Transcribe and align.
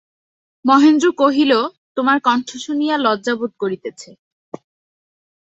মহেন্দ্র 0.65 1.07
কহিল, 1.21 1.51
তোমার 1.97 2.17
কণ্ঠ 2.23 2.49
শুনিয়া 2.65 2.95
লজ্জাবোধ 2.97 3.51
করিতেছে। 3.61 4.09